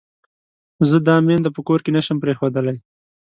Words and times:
زه 0.89 0.97
دا 1.07 1.15
مينده 1.27 1.49
په 1.55 1.61
کور 1.67 1.79
کې 1.83 1.91
نه 1.95 2.01
شم 2.05 2.17
پرېښودلای. 2.23 2.77